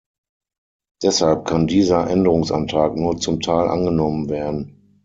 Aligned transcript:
Deshalb 1.03 1.45
kann 1.45 1.67
dieser 1.67 2.09
Änderungsantrag 2.09 2.95
nur 2.97 3.19
zum 3.19 3.39
Teil 3.39 3.67
angenommen 3.69 4.29
werden. 4.29 4.97